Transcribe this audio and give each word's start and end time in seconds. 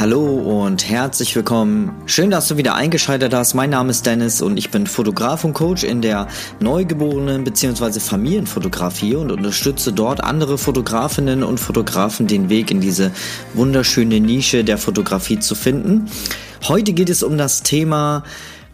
Hallo 0.00 0.64
und 0.64 0.88
herzlich 0.88 1.36
willkommen. 1.36 1.90
Schön, 2.06 2.30
dass 2.30 2.48
du 2.48 2.56
wieder 2.56 2.74
eingeschaltet 2.74 3.34
hast. 3.34 3.52
Mein 3.52 3.68
Name 3.68 3.90
ist 3.90 4.06
Dennis 4.06 4.40
und 4.40 4.56
ich 4.56 4.70
bin 4.70 4.86
Fotograf 4.86 5.44
und 5.44 5.52
Coach 5.52 5.84
in 5.84 6.00
der 6.00 6.26
Neugeborenen- 6.58 7.44
bzw. 7.44 8.00
Familienfotografie 8.00 9.16
und 9.16 9.30
unterstütze 9.30 9.92
dort 9.92 10.24
andere 10.24 10.56
Fotografinnen 10.56 11.42
und 11.42 11.60
Fotografen 11.60 12.26
den 12.26 12.48
Weg 12.48 12.70
in 12.70 12.80
diese 12.80 13.12
wunderschöne 13.52 14.20
Nische 14.20 14.64
der 14.64 14.78
Fotografie 14.78 15.38
zu 15.38 15.54
finden. 15.54 16.06
Heute 16.66 16.94
geht 16.94 17.10
es 17.10 17.22
um 17.22 17.36
das 17.36 17.62
Thema 17.62 18.24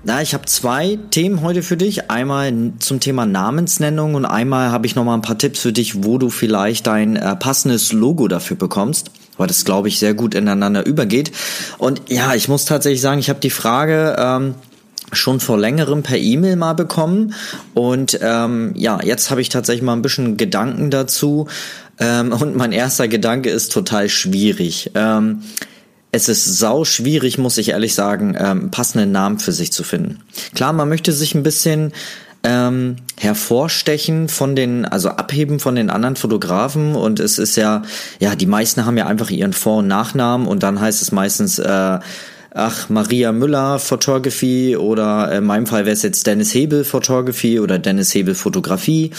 na, 0.04 0.22
ich 0.22 0.34
habe 0.34 0.44
zwei 0.44 1.00
Themen 1.10 1.42
heute 1.42 1.64
für 1.64 1.76
dich. 1.76 2.12
Einmal 2.12 2.52
zum 2.78 3.00
Thema 3.00 3.26
Namensnennung 3.26 4.14
und 4.14 4.24
einmal 4.24 4.70
habe 4.70 4.86
ich 4.86 4.94
noch 4.94 5.02
mal 5.02 5.14
ein 5.14 5.22
paar 5.22 5.38
Tipps 5.38 5.58
für 5.58 5.72
dich, 5.72 6.04
wo 6.04 6.18
du 6.18 6.30
vielleicht 6.30 6.86
dein 6.86 7.16
äh, 7.16 7.34
passendes 7.34 7.92
Logo 7.92 8.28
dafür 8.28 8.56
bekommst, 8.56 9.10
weil 9.36 9.46
das 9.46 9.64
glaube 9.64 9.88
ich 9.88 9.98
sehr 9.98 10.14
gut 10.14 10.34
ineinander 10.34 10.86
übergeht. 10.86 11.32
Und 11.78 12.02
ja, 12.08 12.34
ich 12.34 12.48
muss 12.48 12.64
tatsächlich 12.64 13.00
sagen, 13.00 13.18
ich 13.20 13.28
habe 13.28 13.40
die 13.40 13.50
Frage 13.50 14.16
ähm, 14.18 14.54
schon 15.12 15.40
vor 15.40 15.58
längerem 15.58 16.02
per 16.02 16.18
E-Mail 16.18 16.56
mal 16.56 16.74
bekommen 16.74 17.34
und 17.74 18.18
ähm, 18.22 18.72
ja, 18.76 19.00
jetzt 19.02 19.30
habe 19.30 19.40
ich 19.40 19.48
tatsächlich 19.48 19.82
mal 19.82 19.92
ein 19.92 20.02
bisschen 20.02 20.36
Gedanken 20.36 20.90
dazu 20.90 21.48
ähm, 21.98 22.32
und 22.32 22.56
mein 22.56 22.72
erster 22.72 23.08
Gedanke 23.08 23.50
ist 23.50 23.72
total 23.72 24.08
schwierig. 24.08 24.90
Ähm, 24.94 25.42
es 26.12 26.28
ist 26.28 26.44
sau 26.58 26.84
schwierig, 26.84 27.36
muss 27.36 27.58
ich 27.58 27.70
ehrlich 27.70 27.94
sagen, 27.94 28.36
ähm, 28.38 28.70
passenden 28.70 29.12
Namen 29.12 29.38
für 29.38 29.52
sich 29.52 29.72
zu 29.72 29.82
finden. 29.82 30.20
Klar, 30.54 30.72
man 30.72 30.88
möchte 30.88 31.12
sich 31.12 31.34
ein 31.34 31.42
bisschen 31.42 31.92
ähm, 32.46 32.96
hervorstechen 33.18 34.28
von 34.28 34.54
den, 34.54 34.84
also 34.84 35.08
abheben 35.08 35.58
von 35.58 35.74
den 35.74 35.90
anderen 35.90 36.14
Fotografen 36.14 36.94
und 36.94 37.18
es 37.18 37.38
ist 37.38 37.56
ja, 37.56 37.82
ja, 38.20 38.36
die 38.36 38.46
meisten 38.46 38.86
haben 38.86 38.96
ja 38.96 39.06
einfach 39.06 39.30
ihren 39.30 39.52
Vor- 39.52 39.78
und 39.78 39.88
Nachnamen 39.88 40.46
und 40.46 40.62
dann 40.62 40.80
heißt 40.80 41.02
es 41.02 41.10
meistens, 41.10 41.58
äh, 41.58 41.98
ach, 42.54 42.88
Maria 42.88 43.32
Müller 43.32 43.80
Photography 43.80 44.76
oder 44.76 45.32
in 45.32 45.44
meinem 45.44 45.66
Fall 45.66 45.86
wäre 45.86 45.94
es 45.94 46.02
jetzt 46.02 46.26
Dennis 46.28 46.54
Hebel 46.54 46.84
Photography 46.84 47.58
oder 47.58 47.80
Dennis 47.80 48.14
Hebel 48.14 48.36
Fotografie 48.36 49.10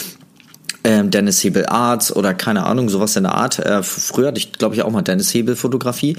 ähm, 0.85 1.11
Dennis 1.11 1.43
Hebel 1.43 1.65
Arts 1.65 2.15
oder 2.15 2.33
keine 2.33 2.65
Ahnung, 2.65 2.87
sowas 2.87 3.17
in 3.17 3.23
der 3.23 3.33
Art. 3.33 3.59
Äh, 3.59 3.83
früher 3.83 4.27
hatte 4.27 4.37
ich, 4.37 4.53
glaube 4.53 4.73
ich, 4.73 4.83
auch 4.83 4.91
mal 4.91 5.01
Dennis 5.01 5.33
Hebel 5.33 5.57
Fotografie. 5.57 6.15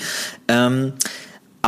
Ähm, 0.46 0.92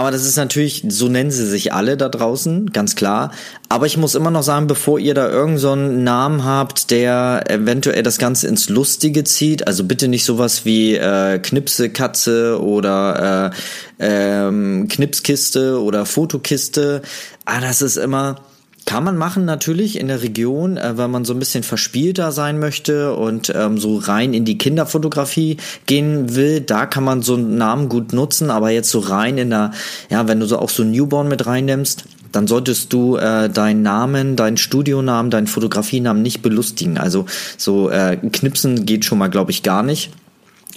aber 0.00 0.10
das 0.10 0.24
ist 0.24 0.36
natürlich, 0.36 0.82
so 0.88 1.10
nennen 1.10 1.30
sie 1.30 1.46
sich 1.46 1.74
alle 1.74 1.98
da 1.98 2.08
draußen, 2.08 2.72
ganz 2.72 2.96
klar. 2.96 3.32
Aber 3.68 3.84
ich 3.84 3.98
muss 3.98 4.14
immer 4.14 4.30
noch 4.30 4.42
sagen, 4.42 4.66
bevor 4.66 4.98
ihr 4.98 5.12
da 5.12 5.28
irgendeinen 5.28 5.58
so 5.58 5.76
Namen 5.76 6.42
habt, 6.42 6.90
der 6.90 7.44
eventuell 7.50 8.02
das 8.02 8.16
Ganze 8.16 8.48
ins 8.48 8.70
Lustige 8.70 9.24
zieht, 9.24 9.66
also 9.66 9.84
bitte 9.84 10.08
nicht 10.08 10.24
sowas 10.24 10.64
wie 10.64 10.94
äh, 10.94 11.38
Knipse 11.38 11.90
Katze 11.90 12.62
oder 12.62 13.52
äh, 13.98 14.46
ähm, 14.46 14.88
Knipskiste 14.88 15.78
oder 15.82 16.06
Fotokiste. 16.06 17.02
Ah, 17.44 17.60
das 17.60 17.82
ist 17.82 17.98
immer 17.98 18.36
kann 18.86 19.04
man 19.04 19.16
machen 19.16 19.44
natürlich 19.44 19.98
in 19.98 20.08
der 20.08 20.22
Region, 20.22 20.76
äh, 20.76 20.96
weil 20.96 21.08
man 21.08 21.24
so 21.24 21.32
ein 21.32 21.38
bisschen 21.38 21.62
verspielter 21.62 22.32
sein 22.32 22.58
möchte 22.58 23.14
und 23.14 23.52
ähm, 23.54 23.78
so 23.78 23.98
rein 23.98 24.34
in 24.34 24.44
die 24.44 24.58
Kinderfotografie 24.58 25.58
gehen 25.86 26.34
will. 26.34 26.60
Da 26.60 26.86
kann 26.86 27.04
man 27.04 27.22
so 27.22 27.34
einen 27.34 27.56
Namen 27.56 27.88
gut 27.88 28.12
nutzen, 28.12 28.50
aber 28.50 28.70
jetzt 28.70 28.90
so 28.90 28.98
rein 28.98 29.38
in 29.38 29.50
der, 29.50 29.72
ja, 30.08 30.26
wenn 30.28 30.40
du 30.40 30.46
so 30.46 30.58
auch 30.58 30.70
so 30.70 30.82
Newborn 30.82 31.28
mit 31.28 31.46
reinnimmst, 31.46 32.04
dann 32.32 32.46
solltest 32.46 32.92
du 32.92 33.16
äh, 33.16 33.48
deinen 33.48 33.82
Namen, 33.82 34.36
deinen 34.36 34.56
Studionamen, 34.56 35.30
deinen 35.30 35.46
Fotografienamen 35.46 36.22
nicht 36.22 36.42
belustigen. 36.42 36.98
Also 36.98 37.26
so 37.56 37.90
äh, 37.90 38.16
knipsen 38.16 38.86
geht 38.86 39.04
schon 39.04 39.18
mal, 39.18 39.28
glaube 39.28 39.50
ich, 39.50 39.62
gar 39.62 39.82
nicht. 39.82 40.10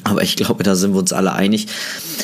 Aber 0.04 0.22
ich 0.22 0.36
glaube, 0.36 0.64
da 0.64 0.76
sind 0.76 0.94
wir 0.94 1.00
uns 1.00 1.14
alle 1.14 1.34
einig. 1.34 1.68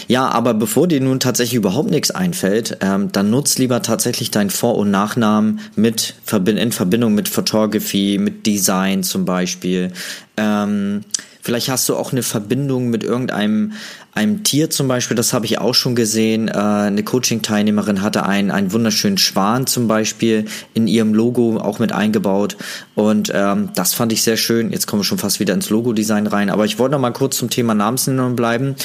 Ja, 0.10 0.28
aber 0.28 0.56
bevor 0.56 0.88
dir 0.88 1.00
nun 1.02 1.20
tatsächlich 1.20 1.54
überhaupt 1.54 1.92
nichts 1.92 2.10
einfällt, 2.10 2.78
ähm, 2.82 3.12
dann 3.12 3.30
nutz 3.30 3.60
lieber 3.60 3.84
tatsächlich 3.84 4.32
deinen 4.32 4.50
Vor- 4.50 4.76
und 4.76 4.90
Nachnamen 4.90 5.60
mit 5.76 6.16
in 6.48 6.72
Verbindung 6.72 7.14
mit 7.14 7.30
Photography, 7.30 8.18
mit 8.20 8.48
Design 8.48 9.04
zum 9.04 9.26
Beispiel. 9.26 9.92
Ähm, 10.36 11.02
Vielleicht 11.50 11.70
hast 11.70 11.90
du 11.90 11.96
auch 11.96 12.12
eine 12.12 12.22
Verbindung 12.22 12.92
mit 12.92 13.04
irgendeinem 13.04 13.74
einem 14.14 14.44
Tier 14.44 14.70
zum 14.70 14.88
Beispiel, 14.88 15.18
das 15.18 15.34
habe 15.34 15.48
ich 15.48 15.58
auch 15.58 15.74
schon 15.74 15.96
gesehen. 15.96 16.48
Äh, 16.48 16.52
eine 16.52 17.02
Coaching-Teilnehmerin 17.02 18.04
hatte 18.04 18.24
einen, 18.24 18.52
einen 18.52 18.72
wunderschönen 18.72 19.18
Schwan 19.18 19.66
zum 19.66 19.88
Beispiel 19.88 20.46
in 20.76 20.86
ihrem 20.86 21.16
Logo 21.16 21.58
auch 21.58 21.80
mit 21.80 21.92
eingebaut. 21.92 22.56
Und 22.94 23.32
ähm, 23.34 23.70
das 23.74 23.96
fand 23.96 24.14
ich 24.14 24.22
sehr 24.22 24.38
schön. 24.38 24.72
Jetzt 24.72 24.86
kommen 24.86 25.00
wir 25.00 25.06
schon 25.06 25.18
fast 25.18 25.40
wieder 25.40 25.56
ins 25.56 25.72
Logo-Design 25.72 26.28
rein. 26.28 26.52
Aber 26.52 26.66
ich 26.66 26.78
wollte 26.78 26.92
noch 26.92 27.02
mal 27.02 27.14
kurz 27.14 27.38
zum 27.38 27.50
Thema 27.50 27.74
Namensnennung 27.74 28.36
bleiben. 28.36 28.76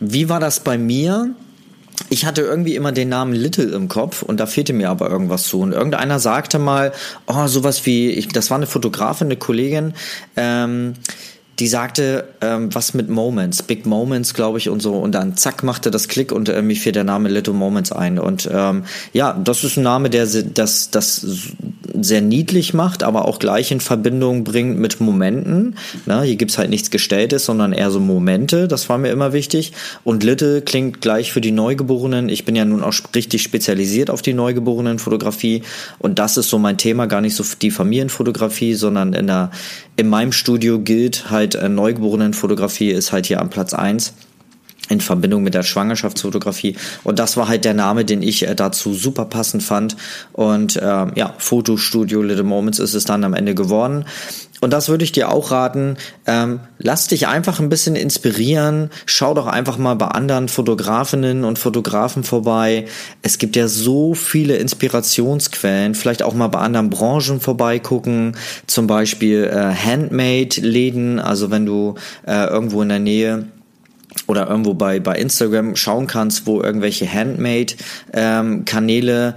Wie 0.00 0.28
war 0.28 0.40
das 0.40 0.58
bei 0.58 0.76
mir? 0.76 1.36
ich 2.10 2.24
hatte 2.24 2.42
irgendwie 2.42 2.74
immer 2.74 2.92
den 2.92 3.08
Namen 3.08 3.32
Little 3.32 3.72
im 3.72 3.88
Kopf 3.88 4.22
und 4.22 4.38
da 4.38 4.46
fehlte 4.46 4.72
mir 4.72 4.88
aber 4.90 5.10
irgendwas 5.10 5.44
zu. 5.44 5.60
Und 5.60 5.72
irgendeiner 5.72 6.18
sagte 6.18 6.58
mal, 6.58 6.92
oh, 7.26 7.46
sowas 7.46 7.86
wie, 7.86 8.10
ich, 8.10 8.28
das 8.28 8.50
war 8.50 8.56
eine 8.56 8.66
Fotografin, 8.66 9.26
eine 9.26 9.36
Kollegin, 9.36 9.94
ähm, 10.36 10.94
die 11.58 11.68
sagte, 11.68 12.28
ähm, 12.40 12.74
was 12.74 12.94
mit 12.94 13.08
Moments, 13.08 13.62
Big 13.62 13.86
Moments, 13.86 14.34
glaube 14.34 14.58
ich, 14.58 14.68
und 14.68 14.80
so. 14.80 14.94
Und 14.94 15.12
dann 15.12 15.36
zack, 15.36 15.62
machte 15.62 15.90
das 15.90 16.08
Klick 16.08 16.32
und 16.32 16.48
mir 16.62 16.76
fiel 16.76 16.92
der 16.92 17.04
Name 17.04 17.28
Little 17.28 17.54
Moments 17.54 17.92
ein. 17.92 18.18
Und 18.18 18.48
ähm, 18.52 18.84
ja, 19.12 19.32
das 19.32 19.64
ist 19.64 19.76
ein 19.76 19.82
Name, 19.82 20.10
der 20.10 20.26
das, 20.26 20.90
das 20.90 21.26
sehr 22.02 22.20
niedlich 22.20 22.74
macht, 22.74 23.02
aber 23.02 23.26
auch 23.26 23.38
gleich 23.38 23.70
in 23.70 23.80
Verbindung 23.80 24.44
bringt 24.44 24.78
mit 24.78 25.00
Momenten. 25.00 25.76
Na, 26.06 26.22
hier 26.22 26.36
gibt's 26.36 26.58
halt 26.58 26.70
nichts 26.70 26.90
Gestelltes, 26.90 27.44
sondern 27.44 27.72
eher 27.72 27.90
so 27.90 28.00
Momente. 28.00 28.68
Das 28.68 28.88
war 28.88 28.98
mir 28.98 29.10
immer 29.10 29.32
wichtig. 29.32 29.72
Und 30.04 30.24
Little 30.24 30.62
klingt 30.62 31.00
gleich 31.00 31.32
für 31.32 31.40
die 31.40 31.52
Neugeborenen. 31.52 32.28
Ich 32.28 32.44
bin 32.44 32.56
ja 32.56 32.64
nun 32.64 32.82
auch 32.82 32.94
richtig 33.14 33.42
spezialisiert 33.42 34.10
auf 34.10 34.22
die 34.22 34.34
Neugeborenen-Fotografie. 34.34 35.62
Und 35.98 36.18
das 36.18 36.36
ist 36.36 36.50
so 36.50 36.58
mein 36.58 36.78
Thema, 36.78 37.06
gar 37.06 37.20
nicht 37.20 37.34
so 37.34 37.44
die 37.60 37.70
Familienfotografie, 37.70 38.74
sondern 38.74 39.12
in 39.12 39.26
der, 39.26 39.50
in 39.96 40.08
meinem 40.08 40.32
Studio 40.32 40.80
gilt 40.80 41.30
halt 41.30 41.54
äh, 41.54 41.68
Neugeborenen-Fotografie 41.68 42.90
ist 42.90 43.12
halt 43.12 43.26
hier 43.26 43.40
am 43.40 43.50
Platz 43.50 43.74
eins 43.74 44.14
in 44.88 45.00
Verbindung 45.00 45.42
mit 45.42 45.54
der 45.54 45.62
Schwangerschaftsfotografie. 45.62 46.76
Und 47.04 47.18
das 47.18 47.36
war 47.36 47.48
halt 47.48 47.64
der 47.64 47.74
Name, 47.74 48.04
den 48.04 48.22
ich 48.22 48.46
äh, 48.46 48.54
dazu 48.54 48.94
super 48.94 49.24
passend 49.26 49.62
fand. 49.62 49.96
Und 50.32 50.78
ähm, 50.82 51.12
ja, 51.14 51.34
Fotostudio 51.38 52.22
Little 52.22 52.44
Moments 52.44 52.78
ist 52.78 52.94
es 52.94 53.04
dann 53.04 53.24
am 53.24 53.34
Ende 53.34 53.54
geworden. 53.54 54.04
Und 54.60 54.72
das 54.72 54.88
würde 54.88 55.04
ich 55.04 55.12
dir 55.12 55.30
auch 55.30 55.50
raten. 55.50 55.96
Ähm, 56.26 56.60
lass 56.78 57.06
dich 57.06 57.28
einfach 57.28 57.60
ein 57.60 57.68
bisschen 57.68 57.94
inspirieren. 57.94 58.90
Schau 59.06 59.34
doch 59.34 59.46
einfach 59.46 59.78
mal 59.78 59.94
bei 59.94 60.08
anderen 60.08 60.48
Fotografinnen 60.48 61.44
und 61.44 61.58
Fotografen 61.58 62.24
vorbei. 62.24 62.86
Es 63.22 63.38
gibt 63.38 63.54
ja 63.54 63.68
so 63.68 64.14
viele 64.14 64.56
Inspirationsquellen. 64.56 65.94
Vielleicht 65.94 66.22
auch 66.22 66.34
mal 66.34 66.48
bei 66.48 66.58
anderen 66.58 66.90
Branchen 66.90 67.40
vorbeigucken. 67.40 68.36
Zum 68.66 68.86
Beispiel 68.86 69.44
äh, 69.44 69.74
Handmade-Läden. 69.74 71.20
Also 71.20 71.50
wenn 71.50 71.64
du 71.64 71.94
äh, 72.26 72.46
irgendwo 72.48 72.82
in 72.82 72.88
der 72.88 72.98
Nähe 72.98 73.46
oder 74.26 74.48
irgendwo 74.48 74.74
bei, 74.74 75.00
bei 75.00 75.16
Instagram 75.16 75.76
schauen 75.76 76.06
kannst, 76.06 76.46
wo 76.46 76.60
irgendwelche 76.60 77.10
Handmade-Kanäle 77.10 79.28
ähm, 79.28 79.34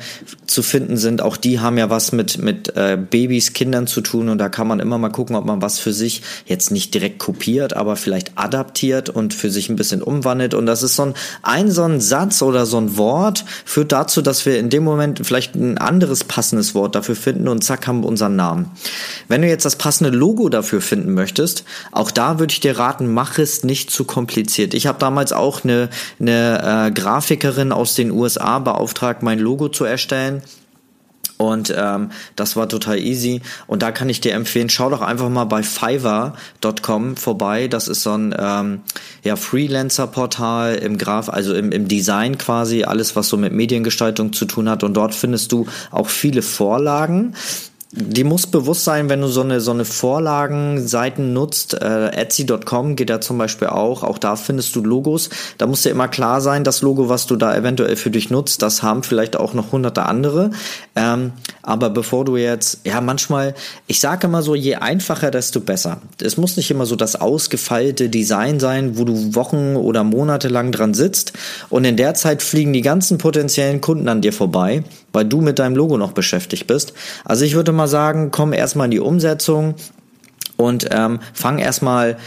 zu 0.47 0.63
finden 0.63 0.97
sind. 0.97 1.21
Auch 1.21 1.37
die 1.37 1.59
haben 1.59 1.77
ja 1.77 1.89
was 1.89 2.11
mit, 2.11 2.37
mit 2.37 2.75
äh, 2.75 2.97
Babys, 2.97 3.53
Kindern 3.53 3.87
zu 3.87 4.01
tun 4.01 4.27
und 4.29 4.37
da 4.37 4.49
kann 4.49 4.67
man 4.67 4.79
immer 4.79 4.97
mal 4.97 5.09
gucken, 5.09 5.35
ob 5.35 5.45
man 5.45 5.61
was 5.61 5.79
für 5.79 5.93
sich 5.93 6.21
jetzt 6.45 6.71
nicht 6.71 6.93
direkt 6.93 7.19
kopiert, 7.19 7.75
aber 7.75 7.95
vielleicht 7.95 8.37
adaptiert 8.37 9.09
und 9.09 9.33
für 9.33 9.49
sich 9.49 9.69
ein 9.69 9.77
bisschen 9.77 10.01
umwandelt. 10.01 10.53
Und 10.53 10.65
das 10.65 10.83
ist 10.83 10.95
so 10.95 11.03
ein, 11.03 11.13
ein 11.41 11.71
so 11.71 11.83
ein 11.83 12.01
Satz 12.01 12.41
oder 12.41 12.65
so 12.65 12.77
ein 12.77 12.97
Wort 12.97 13.45
führt 13.65 13.91
dazu, 13.91 14.21
dass 14.21 14.45
wir 14.45 14.59
in 14.59 14.69
dem 14.69 14.83
Moment 14.83 15.25
vielleicht 15.25 15.55
ein 15.55 15.77
anderes 15.77 16.23
passendes 16.23 16.75
Wort 16.75 16.95
dafür 16.95 17.15
finden 17.15 17.47
und 17.47 17.63
zack 17.63 17.87
haben 17.87 18.01
wir 18.01 18.07
unseren 18.07 18.35
Namen. 18.35 18.71
Wenn 19.27 19.41
du 19.41 19.47
jetzt 19.47 19.65
das 19.65 19.75
passende 19.75 20.11
Logo 20.11 20.49
dafür 20.49 20.81
finden 20.81 21.13
möchtest, 21.13 21.63
auch 21.91 22.11
da 22.11 22.39
würde 22.39 22.51
ich 22.51 22.59
dir 22.59 22.77
raten, 22.77 23.13
mach 23.13 23.37
es 23.37 23.63
nicht 23.63 23.91
zu 23.91 24.03
kompliziert. 24.03 24.70
Ich 24.73 24.87
habe 24.87 24.99
damals 24.99 25.33
auch 25.33 25.63
eine, 25.63 25.89
eine 26.19 26.87
äh, 26.87 26.91
Grafikerin 26.91 27.71
aus 27.71 27.95
den 27.95 28.11
USA 28.11 28.59
beauftragt, 28.59 29.23
mein 29.23 29.39
Logo 29.39 29.69
zu 29.69 29.85
erstellen. 29.85 30.41
Und 31.41 31.73
ähm, 31.75 32.11
das 32.35 32.55
war 32.55 32.69
total 32.69 32.99
easy. 32.99 33.41
Und 33.65 33.81
da 33.81 33.91
kann 33.91 34.09
ich 34.09 34.21
dir 34.21 34.33
empfehlen, 34.33 34.69
schau 34.69 34.91
doch 34.91 35.01
einfach 35.01 35.27
mal 35.27 35.45
bei 35.45 35.63
Fiverr.com 35.63 37.17
vorbei. 37.17 37.67
Das 37.67 37.87
ist 37.87 38.03
so 38.03 38.11
ein 38.11 38.35
ähm, 38.37 38.81
ja, 39.23 39.35
Freelancer-Portal 39.35 40.75
im 40.75 40.99
Graf, 40.99 41.29
also 41.29 41.55
im, 41.55 41.71
im 41.71 41.87
Design 41.87 42.37
quasi, 42.37 42.83
alles, 42.83 43.15
was 43.15 43.27
so 43.27 43.37
mit 43.37 43.53
Mediengestaltung 43.53 44.33
zu 44.33 44.45
tun 44.45 44.69
hat. 44.69 44.83
Und 44.83 44.93
dort 44.93 45.15
findest 45.15 45.51
du 45.51 45.65
auch 45.89 46.09
viele 46.09 46.43
Vorlagen 46.43 47.33
die 47.93 48.23
muss 48.23 48.47
bewusst 48.47 48.85
sein, 48.85 49.09
wenn 49.09 49.19
du 49.19 49.27
so 49.27 49.41
eine, 49.41 49.59
so 49.59 49.71
eine 49.71 49.83
Vorlagenseiten 49.83 51.33
nutzt. 51.33 51.73
Äh, 51.73 52.11
Etsy.com 52.11 52.95
geht 52.95 53.09
da 53.09 53.19
zum 53.19 53.37
Beispiel 53.37 53.67
auch. 53.67 54.03
Auch 54.03 54.17
da 54.17 54.37
findest 54.37 54.73
du 54.77 54.81
Logos. 54.81 55.29
Da 55.57 55.67
muss 55.67 55.81
dir 55.81 55.89
immer 55.89 56.07
klar 56.07 56.39
sein, 56.39 56.63
das 56.63 56.81
Logo, 56.81 57.09
was 57.09 57.27
du 57.27 57.35
da 57.35 57.53
eventuell 57.53 57.97
für 57.97 58.09
dich 58.09 58.29
nutzt, 58.29 58.61
das 58.61 58.81
haben 58.81 59.03
vielleicht 59.03 59.35
auch 59.35 59.53
noch 59.53 59.73
hunderte 59.73 60.05
andere. 60.05 60.51
Ähm, 60.95 61.33
aber 61.63 61.89
bevor 61.89 62.23
du 62.23 62.37
jetzt, 62.37 62.79
ja, 62.85 63.01
manchmal, 63.01 63.55
ich 63.87 63.99
sage 63.99 64.27
immer 64.27 64.41
so, 64.41 64.55
je 64.55 64.75
einfacher, 64.75 65.29
desto 65.29 65.59
besser. 65.59 66.01
Es 66.21 66.37
muss 66.37 66.55
nicht 66.55 66.71
immer 66.71 66.85
so 66.85 66.95
das 66.95 67.17
ausgefeilte 67.17 68.07
Design 68.07 68.61
sein, 68.61 68.97
wo 68.97 69.03
du 69.03 69.35
Wochen 69.35 69.75
oder 69.75 70.05
Monate 70.05 70.47
lang 70.47 70.71
dran 70.71 70.93
sitzt 70.93 71.33
und 71.69 71.83
in 71.83 71.97
der 71.97 72.13
Zeit 72.13 72.41
fliegen 72.41 72.71
die 72.71 72.81
ganzen 72.81 73.17
potenziellen 73.17 73.81
Kunden 73.81 74.07
an 74.07 74.21
dir 74.21 74.33
vorbei, 74.33 74.83
weil 75.11 75.25
du 75.25 75.41
mit 75.41 75.59
deinem 75.59 75.75
Logo 75.75 75.97
noch 75.97 76.13
beschäftigt 76.13 76.67
bist. 76.67 76.93
Also 77.25 77.43
ich 77.43 77.53
würde 77.53 77.71
mal 77.71 77.80
sagen, 77.87 78.31
komm 78.31 78.53
erstmal 78.53 78.85
in 78.85 78.91
die 78.91 78.99
Umsetzung 78.99 79.75
und 80.57 80.87
ähm, 80.91 81.19
fang 81.33 81.59
erstmal 81.59 82.17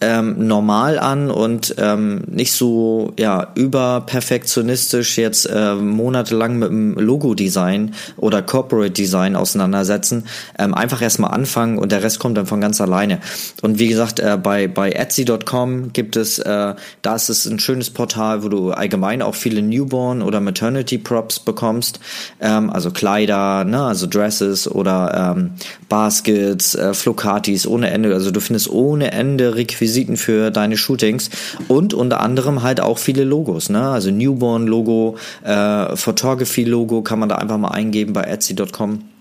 ähm, 0.00 0.46
normal 0.46 0.98
an 0.98 1.30
und 1.30 1.74
ähm, 1.78 2.22
nicht 2.26 2.52
so 2.52 3.14
ja 3.18 3.48
überperfektionistisch 3.54 5.16
jetzt 5.16 5.46
äh, 5.46 5.74
monatelang 5.74 6.58
mit 6.58 6.68
dem 6.68 6.94
Logo-Design 6.94 7.94
oder 8.18 8.42
Corporate 8.42 8.90
Design 8.90 9.36
auseinandersetzen. 9.36 10.24
Ähm, 10.58 10.74
einfach 10.74 11.00
erstmal 11.00 11.30
anfangen 11.30 11.78
und 11.78 11.92
der 11.92 12.02
Rest 12.02 12.18
kommt 12.18 12.36
dann 12.36 12.46
von 12.46 12.60
ganz 12.60 12.80
alleine. 12.80 13.20
Und 13.62 13.78
wie 13.78 13.88
gesagt, 13.88 14.20
äh, 14.20 14.38
bei 14.40 14.68
bei 14.68 14.92
Etsy.com 14.92 15.92
gibt 15.94 16.16
es, 16.16 16.38
äh, 16.38 16.74
da 17.00 17.14
ist 17.14 17.30
es 17.30 17.46
ein 17.46 17.58
schönes 17.58 17.88
Portal, 17.88 18.42
wo 18.42 18.48
du 18.48 18.72
allgemein 18.72 19.22
auch 19.22 19.34
viele 19.34 19.62
Newborn 19.62 20.20
oder 20.20 20.40
Maternity 20.40 20.98
Props 20.98 21.40
bekommst, 21.40 22.00
ähm, 22.40 22.68
also 22.68 22.90
Kleider, 22.90 23.64
ne, 23.64 23.82
also 23.82 24.06
Dresses 24.06 24.70
oder 24.70 25.34
ähm, 25.36 25.52
Baskets, 25.88 26.74
äh, 26.74 26.92
Flocatis 26.92 27.66
ohne 27.66 27.90
Ende. 27.90 28.12
Also 28.12 28.30
du 28.30 28.40
findest 28.40 28.68
ohne 28.68 29.12
Ende 29.12 29.54
Requisiten 29.54 29.85
Requisiten 29.86 30.16
für 30.16 30.50
deine 30.50 30.76
Shootings 30.76 31.30
und 31.68 31.94
unter 31.94 32.20
anderem 32.20 32.62
halt 32.62 32.80
auch 32.80 32.98
viele 32.98 33.22
Logos, 33.22 33.68
ne? 33.68 33.88
Also 33.88 34.10
Newborn-Logo, 34.10 35.16
äh, 35.44 35.94
Photography-Logo 35.94 37.02
kann 37.02 37.20
man 37.20 37.28
da 37.28 37.36
einfach 37.36 37.58
mal 37.58 37.68
eingeben 37.68 38.12
bei 38.12 38.22
Etsy.com. 38.22 39.15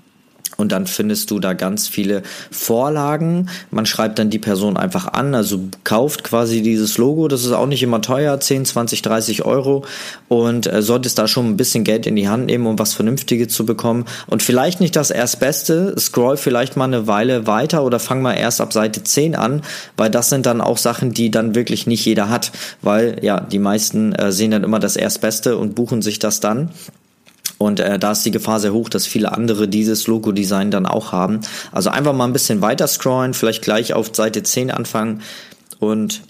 Und 0.58 0.72
dann 0.72 0.88
findest 0.88 1.32
du 1.32 1.40
da 1.40 1.54
ganz 1.54 1.88
viele 1.88 2.24
Vorlagen. 2.50 3.50
Man 3.72 3.86
schreibt 3.86 4.20
dann 4.20 4.30
die 4.30 4.40
Person 4.40 4.78
einfach 4.78 5.08
an, 5.08 5.36
also 5.36 5.60
kauft 5.84 6.24
quasi 6.24 6.62
dieses 6.62 6.98
Logo. 6.98 7.28
Das 7.28 7.44
ist 7.44 7.52
auch 7.52 7.66
nicht 7.66 7.84
immer 7.84 8.02
teuer, 8.02 8.40
10, 8.40 8.66
20, 8.66 9.02
30 9.02 9.46
Euro. 9.46 9.84
Und 10.30 10.72
äh, 10.72 10.82
solltest 10.82 11.18
da 11.18 11.28
schon 11.28 11.50
ein 11.50 11.58
bisschen 11.58 11.84
Geld 11.84 12.08
in 12.08 12.16
die 12.16 12.30
Hand 12.30 12.46
nehmen, 12.46 12.68
um 12.68 12.80
was 12.80 12.94
Vernünftiges 12.94 13.54
zu 13.54 13.66
bekommen. 13.66 14.06
Und 14.28 14.44
vielleicht 14.44 14.80
nicht 14.80 14.96
das 14.96 15.12
Erstbeste. 15.12 15.96
Scroll 16.00 16.38
vielleicht 16.38 16.78
mal 16.78 16.86
eine 16.86 17.08
Weile 17.08 17.48
weiter 17.48 17.84
oder 17.84 18.00
fang 18.00 18.22
mal 18.22 18.34
erst 18.34 18.62
ab 18.62 18.72
Seite 18.72 19.04
10 19.04 19.36
an, 19.36 19.62
weil 19.98 20.10
das 20.10 20.30
sind 20.30 20.46
dann 20.46 20.62
auch 20.62 20.78
Sachen, 20.78 21.12
die 21.12 21.32
dann 21.32 21.56
wirklich 21.56 21.86
nicht 21.86 22.06
jeder 22.06 22.30
hat. 22.30 22.52
Weil 22.82 23.18
ja, 23.22 23.42
die 23.42 23.60
meisten 23.60 24.14
äh, 24.14 24.32
sehen 24.32 24.52
dann 24.52 24.64
immer 24.64 24.80
das 24.80 24.96
Erstbeste 24.96 25.58
und 25.58 25.76
buchen 25.76 26.02
sich 26.02 26.20
das 26.20 26.40
dann. 26.40 26.70
Und 27.58 27.80
äh, 27.80 27.98
da 27.98 28.12
ist 28.12 28.26
die 28.26 28.32
Gefahr 28.32 28.60
sehr 28.60 28.74
hoch, 28.74 28.90
dass 28.90 29.06
viele 29.06 29.32
andere 29.32 29.68
dieses 29.68 30.08
Logo-Design 30.08 30.72
dann 30.72 30.86
auch 30.86 31.12
haben. 31.12 31.42
Also 31.72 31.90
einfach 31.90 32.14
mal 32.14 32.26
ein 32.26 32.34
bisschen 32.34 32.62
weiter 32.62 32.88
scrollen, 32.88 33.34
vielleicht 33.34 33.62
gleich 33.62 33.94
auf 33.94 34.12
Seite 34.14 34.44
10 34.44 34.72
anfangen 34.72 35.22
und 35.80 36.22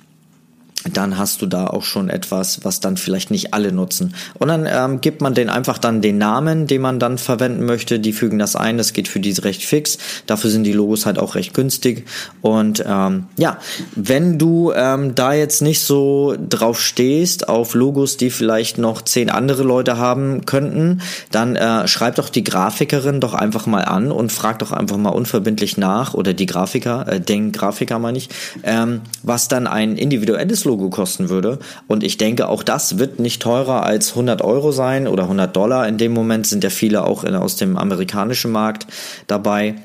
dann 0.94 1.18
hast 1.18 1.42
du 1.42 1.46
da 1.48 1.68
auch 1.68 1.84
schon 1.84 2.10
etwas, 2.10 2.64
was 2.64 2.80
dann 2.80 2.98
vielleicht 2.98 3.32
nicht 3.32 3.54
alle 3.54 3.72
nutzen. 3.72 4.14
Und 4.40 4.50
dann 4.50 4.68
ähm, 4.70 5.02
gibt 5.02 5.22
man 5.22 5.34
den 5.34 5.50
einfach 5.50 5.78
dann 5.78 6.02
den 6.02 6.18
Namen, 6.18 6.68
den 6.68 6.82
man 6.82 7.00
dann 7.00 7.18
verwenden 7.18 7.66
möchte. 7.66 8.00
Die 8.00 8.14
fügen 8.14 8.40
das 8.40 8.56
ein. 8.56 8.78
Das 8.78 8.94
geht 8.94 9.08
für 9.08 9.20
die 9.20 9.32
recht 9.32 9.64
fix. 9.64 9.98
Dafür 10.28 10.50
sind 10.50 10.64
die 10.64 10.74
Logos 10.74 11.06
halt 11.06 11.20
auch 11.20 11.36
recht 11.36 11.54
günstig. 11.54 12.06
Und 12.42 12.84
ähm, 12.88 13.26
ja, 13.38 13.58
wenn 13.96 14.38
du 14.38 14.72
ähm, 14.76 15.16
da 15.16 15.34
jetzt 15.34 15.62
nicht 15.62 15.82
so 15.82 16.36
drauf 16.38 16.82
stehst 16.82 17.50
auf 17.50 17.74
Logos, 17.74 18.18
die 18.18 18.30
vielleicht 18.30 18.78
noch 18.78 19.02
zehn 19.02 19.30
andere 19.30 19.64
Leute 19.64 19.98
haben 19.98 20.46
könnten, 20.46 21.02
dann 21.32 21.56
äh, 21.56 21.88
schreib 21.88 22.16
doch 22.16 22.30
die 22.30 22.44
Grafikerin 22.44 23.20
doch 23.20 23.34
einfach 23.34 23.66
mal 23.66 23.84
an 23.84 24.12
und 24.12 24.32
frag 24.32 24.60
doch 24.60 24.72
einfach 24.72 24.98
mal 24.98 25.10
unverbindlich 25.10 25.78
nach 25.78 26.14
oder 26.14 26.34
die 26.34 26.46
Grafiker, 26.46 27.08
äh, 27.08 27.20
den 27.20 27.52
Grafiker 27.52 28.00
meine 28.00 28.18
ich, 28.18 28.30
ähm, 28.64 29.02
was 29.24 29.48
dann 29.48 29.68
ein 29.68 29.98
individuelles 29.98 30.66
Logo 30.66 30.75
Logo 30.76 30.90
kosten 30.90 31.30
würde. 31.30 31.60
Und 31.88 32.04
ich 32.04 32.18
denke, 32.18 32.50
auch 32.50 32.62
das 32.62 33.00
wird 33.00 33.20
nicht 33.20 33.42
teurer 33.42 33.84
als 33.84 34.10
100 34.10 34.42
Euro 34.42 34.74
sein 34.74 35.08
oder 35.08 35.24
100 35.24 35.56
Dollar. 35.56 35.88
In 35.88 35.98
dem 35.98 36.14
Moment 36.14 36.46
sind 36.48 36.64
ja 36.66 36.70
viele 36.70 37.06
auch 37.06 37.24
in, 37.24 37.34
aus 37.34 37.56
dem 37.56 37.78
amerikanischen 37.78 38.52
Markt 38.52 38.86
dabei. 39.28 39.76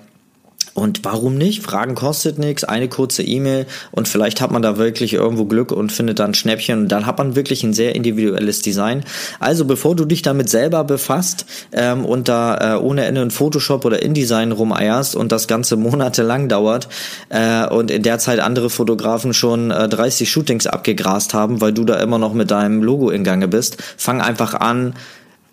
Und 0.80 1.04
warum 1.04 1.36
nicht? 1.36 1.62
Fragen 1.62 1.94
kostet 1.94 2.38
nichts, 2.38 2.64
eine 2.64 2.88
kurze 2.88 3.22
E-Mail 3.22 3.66
und 3.90 4.08
vielleicht 4.08 4.40
hat 4.40 4.50
man 4.50 4.62
da 4.62 4.78
wirklich 4.78 5.12
irgendwo 5.12 5.44
Glück 5.44 5.72
und 5.72 5.92
findet 5.92 6.18
dann 6.18 6.32
Schnäppchen 6.32 6.80
und 6.80 6.88
dann 6.88 7.04
hat 7.04 7.18
man 7.18 7.36
wirklich 7.36 7.62
ein 7.62 7.74
sehr 7.74 7.94
individuelles 7.94 8.62
Design. 8.62 9.04
Also 9.40 9.66
bevor 9.66 9.94
du 9.94 10.06
dich 10.06 10.22
damit 10.22 10.48
selber 10.48 10.84
befasst 10.84 11.44
ähm, 11.72 12.06
und 12.06 12.28
da 12.28 12.76
äh, 12.76 12.78
ohne 12.78 13.04
Ende 13.04 13.20
in 13.20 13.30
Photoshop 13.30 13.84
oder 13.84 14.00
InDesign 14.02 14.52
rumeierst 14.52 15.14
und 15.14 15.32
das 15.32 15.46
Ganze 15.46 15.76
monatelang 15.90 16.48
dauert 16.48 16.88
äh, 17.28 17.66
und 17.66 17.90
in 17.90 18.02
der 18.02 18.18
Zeit 18.18 18.40
andere 18.40 18.70
Fotografen 18.70 19.34
schon 19.34 19.70
äh, 19.70 19.86
30 19.86 20.30
Shootings 20.30 20.66
abgegrast 20.66 21.34
haben, 21.34 21.60
weil 21.60 21.74
du 21.74 21.84
da 21.84 21.96
immer 21.96 22.18
noch 22.18 22.32
mit 22.32 22.50
deinem 22.50 22.82
Logo 22.82 23.10
in 23.10 23.22
Gange 23.22 23.48
bist, 23.48 23.76
fang 23.98 24.22
einfach 24.22 24.54
an, 24.54 24.94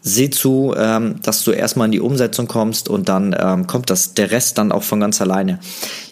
seh 0.07 0.29
zu, 0.29 0.73
ähm, 0.77 1.15
dass 1.21 1.43
du 1.43 1.51
erstmal 1.51 1.85
in 1.85 1.91
die 1.91 1.99
Umsetzung 1.99 2.47
kommst 2.47 2.89
und 2.89 3.09
dann 3.09 3.35
ähm, 3.37 3.67
kommt 3.67 3.89
das 3.89 4.13
der 4.13 4.31
Rest 4.31 4.57
dann 4.57 4.71
auch 4.71 4.83
von 4.83 4.99
ganz 4.99 5.21
alleine. 5.21 5.59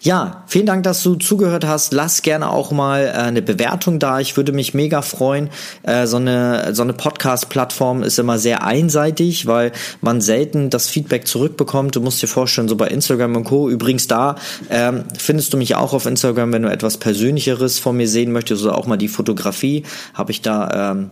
Ja, 0.02 0.44
vielen 0.46 0.66
Dank, 0.66 0.84
dass 0.84 1.02
du 1.02 1.16
zugehört 1.16 1.66
hast. 1.66 1.92
Lass 1.92 2.22
gerne 2.22 2.50
auch 2.50 2.70
mal 2.70 3.06
äh, 3.06 3.10
eine 3.10 3.42
Bewertung 3.42 3.98
da. 3.98 4.20
Ich 4.20 4.36
würde 4.36 4.52
mich 4.52 4.74
mega 4.74 5.02
freuen. 5.02 5.50
Äh, 5.82 6.06
so 6.06 6.18
eine 6.18 6.74
so 6.74 6.82
eine 6.82 6.92
Podcast-Plattform 6.92 8.02
ist 8.02 8.18
immer 8.18 8.38
sehr 8.38 8.62
einseitig, 8.62 9.46
weil 9.46 9.72
man 10.00 10.20
selten 10.20 10.70
das 10.70 10.88
Feedback 10.88 11.26
zurückbekommt. 11.26 11.96
Du 11.96 12.00
musst 12.00 12.22
dir 12.22 12.28
vorstellen, 12.28 12.68
so 12.68 12.76
bei 12.76 12.88
Instagram 12.88 13.36
und 13.36 13.44
Co. 13.44 13.68
Übrigens 13.68 14.06
da 14.06 14.36
ähm, 14.70 15.04
findest 15.18 15.52
du 15.52 15.56
mich 15.56 15.74
auch 15.74 15.92
auf 15.92 16.06
Instagram, 16.06 16.52
wenn 16.52 16.62
du 16.62 16.70
etwas 16.70 16.98
Persönlicheres 16.98 17.78
von 17.78 17.96
mir 17.96 18.08
sehen 18.08 18.32
möchtest 18.32 18.62
oder 18.62 18.76
auch 18.76 18.86
mal 18.86 18.96
die 18.96 19.08
Fotografie, 19.08 19.84
habe 20.14 20.30
ich 20.30 20.42
da 20.42 20.92
ähm, 20.92 21.10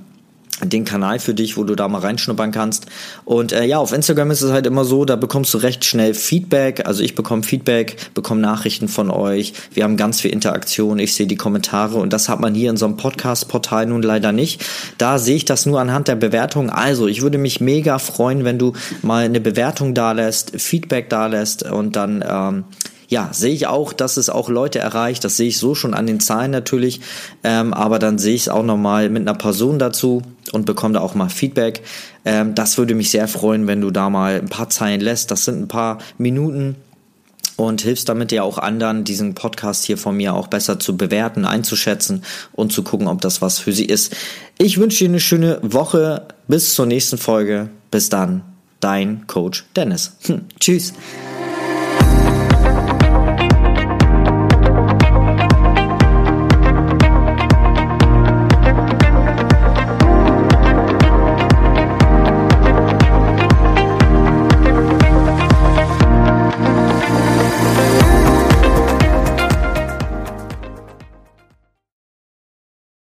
den 0.63 0.85
Kanal 0.85 1.19
für 1.19 1.35
dich, 1.35 1.57
wo 1.57 1.65
du 1.65 1.75
da 1.75 1.89
mal 1.89 2.01
reinschnuppern 2.01 2.53
kannst. 2.53 2.87
Und 3.25 3.53
äh, 3.53 3.65
ja, 3.65 3.79
auf 3.79 3.93
Instagram 3.93 4.31
ist 4.31 4.43
es 4.43 4.53
halt 4.53 4.67
immer 4.67 4.85
so, 4.85 5.05
da 5.05 5.17
bekommst 5.17 5.53
du 5.53 5.59
recht 5.59 5.85
schnell 5.85 6.15
Feedback. 6.15 6.87
Also 6.87 7.03
ich 7.03 7.15
bekomme 7.15 7.43
Feedback, 7.43 7.97
bekomme 8.15 8.41
Nachrichten 8.41 8.89
von 8.89 9.11
euch. 9.11 9.53
Wir 9.73 9.85
haben 9.85 9.97
ganz 9.97 10.21
viel 10.21 10.31
Interaktion. 10.31 10.99
Ich 10.99 11.15
sehe 11.15 11.27
die 11.27 11.37
Kommentare 11.37 11.97
und 11.97 12.13
das 12.13 12.29
hat 12.29 12.41
man 12.41 12.55
hier 12.55 12.71
in 12.71 12.77
so 12.77 12.87
einem 12.87 12.97
Podcast-Portal 12.97 13.87
nun 13.87 14.03
leider 14.03 14.33
nicht. 14.33 14.65
Da 14.97 15.19
sehe 15.19 15.37
ich 15.37 15.45
das 15.45 15.67
nur 15.67 15.81
anhand 15.81 16.09
der 16.09 16.17
Bewertung. 16.17 16.71
Also 16.71 17.09
ich 17.09 17.23
würde 17.23 17.39
mich 17.39 17.61
mega 17.61 17.99
freuen, 17.99 18.45
wenn 18.45 18.59
du 18.59 18.75
mal 19.03 19.25
eine 19.25 19.41
Bewertung 19.41 19.95
da 19.95 20.13
lässt, 20.13 20.61
Feedback 20.61 21.11
da 21.11 21.27
lässt 21.27 21.65
und 21.65 21.97
dann 21.97 22.25
ähm, 22.27 22.65
ja, 23.15 23.29
sehe 23.31 23.55
ich 23.55 23.69
auch, 23.69 23.93
dass 23.93 24.17
es 24.17 24.29
auch 24.29 24.49
Leute 24.49 24.81
erreicht. 24.81 25.23
Das 25.23 25.37
sehe 25.37 25.47
ich 25.47 25.59
so 25.59 25.77
schon 25.77 25.95
an 25.95 26.09
den 26.09 26.19
Zahlen 26.19 26.51
natürlich. 26.51 27.01
Ähm, 27.45 27.73
aber 27.73 28.01
dann 28.01 28.19
sehe 28.19 28.35
ich 28.35 28.43
es 28.43 28.49
auch 28.49 28.65
nochmal 28.65 29.09
mit 29.09 29.23
einer 29.23 29.39
Person 29.39 29.79
dazu 29.79 30.23
und 30.51 30.67
bekomme 30.67 30.95
da 30.95 31.01
auch 31.01 31.15
mal 31.15 31.29
Feedback. 31.29 31.85
Ähm, 32.25 32.57
das 32.57 32.77
würde 32.77 32.97
mich 32.97 33.13
sehr 33.13 33.29
freuen, 33.29 33.69
wenn 33.69 33.81
du 33.81 33.93
da 33.93 34.11
mal 34.11 34.41
ein 34.41 34.49
paar 34.49 34.69
Zeilen 34.69 35.01
lässt. 35.01 35.31
Das 35.31 35.45
sind 35.45 35.61
ein 35.63 35.69
paar 35.69 35.99
Minuten 36.19 36.75
und 37.55 37.83
hilfst 37.83 38.09
damit 38.09 38.33
ja 38.33 38.43
auch 38.43 38.59
anderen, 38.59 39.05
diesen 39.05 39.37
Podcast 39.37 39.85
hier 39.85 39.97
von 39.97 40.17
mir 40.17 40.35
auch 40.35 40.49
besser 40.49 40.81
zu 40.81 40.97
bewerten, 40.97 41.45
einzuschätzen 41.45 42.25
und 42.51 42.73
zu 42.73 42.83
gucken, 42.83 43.07
ob 43.07 43.21
das 43.21 43.41
was 43.41 43.61
für 43.61 43.73
sie 43.73 43.85
ist. 43.85 44.13
Ich 44.59 44.79
wünsche 44.79 45.05
dir 45.05 45.11
eine 45.11 45.21
schöne 45.21 45.61
Woche. 45.63 46.27
Bis 46.49 46.75
zur 46.75 46.87
nächsten 46.87 47.17
Folge. 47.19 47.69
Bis 47.93 48.09
dann. 48.09 48.43
Dein 48.81 49.29
Coach 49.29 49.65
Dennis. 49.77 50.17
Hm, 50.27 50.47
tschüss. 50.59 50.95